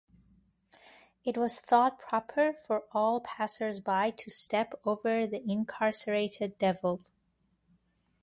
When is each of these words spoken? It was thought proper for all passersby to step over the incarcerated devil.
It 1.23 1.37
was 1.37 1.59
thought 1.59 1.99
proper 1.99 2.53
for 2.53 2.85
all 2.91 3.19
passersby 3.21 4.11
to 4.17 4.31
step 4.31 4.73
over 4.83 5.27
the 5.27 5.43
incarcerated 5.47 6.57
devil. 6.57 7.01